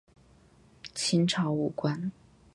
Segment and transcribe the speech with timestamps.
[0.95, 2.11] 清朝武官。